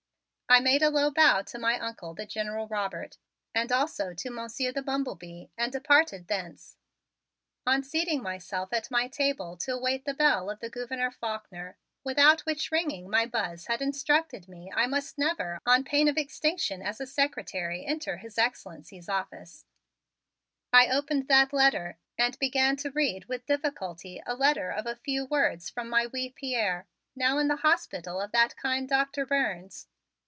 I 0.53 0.59
made 0.59 0.83
a 0.83 0.89
low 0.89 1.11
bow 1.11 1.43
to 1.43 1.57
my 1.57 1.79
Uncle, 1.79 2.13
the 2.13 2.25
General 2.25 2.67
Robert, 2.67 3.17
and 3.55 3.71
also 3.71 4.13
to 4.13 4.29
Monsieur 4.29 4.73
the 4.73 4.81
Bumble 4.81 5.15
Bee 5.15 5.49
and 5.57 5.71
departed 5.71 6.27
thence. 6.27 6.75
On 7.65 7.81
seating 7.81 8.21
myself 8.21 8.73
at 8.73 8.91
my 8.91 9.07
table 9.07 9.55
to 9.55 9.71
await 9.71 10.03
the 10.03 10.13
bell 10.13 10.49
of 10.49 10.59
the 10.59 10.69
Gouverneur 10.69 11.09
Faulkner, 11.11 11.77
without 12.03 12.41
which 12.41 12.69
ringing 12.69 13.09
my 13.09 13.25
Buzz 13.25 13.67
had 13.67 13.81
instructed 13.81 14.49
me 14.49 14.69
I 14.75 14.87
must 14.87 15.17
never 15.17 15.57
on 15.65 15.85
pain 15.85 16.09
of 16.09 16.17
extinction 16.17 16.81
as 16.81 16.99
a 16.99 17.07
secretary 17.07 17.85
enter 17.85 18.17
His 18.17 18.37
Excellency's 18.37 19.07
office, 19.07 19.63
I 20.73 20.89
opened 20.89 21.29
that 21.29 21.53
letter 21.53 21.97
and 22.17 22.37
began 22.39 22.75
to 22.75 22.91
read 22.91 23.23
with 23.29 23.45
difficulty 23.45 24.21
a 24.25 24.35
letter 24.35 24.69
of 24.69 24.85
a 24.85 24.97
few 24.97 25.23
words 25.27 25.69
from 25.69 25.87
my 25.87 26.07
wee 26.07 26.29
Pierre, 26.35 26.87
now 27.15 27.37
in 27.37 27.47
the 27.47 27.55
hospital 27.63 28.19
of 28.19 28.33
that 28.33 28.57
kind 28.57 28.89
Doctor 28.89 29.25
Burns. 29.25 29.87